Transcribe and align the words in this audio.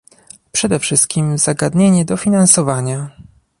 Przede 0.51 0.79
wszystkim 0.79 1.37
zagadnienie 1.37 2.05
dofinansowania 2.05 3.11